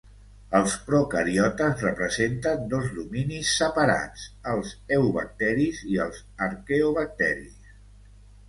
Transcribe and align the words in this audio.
Els 0.59 0.75
procariotes 0.85 1.83
representen 1.87 2.63
dos 2.71 2.87
dominis 2.95 3.51
separats, 3.59 4.25
els 4.55 4.73
eubacteris 4.97 5.83
i 5.97 6.01
els 6.07 6.25
arqueobacteris. 6.47 7.63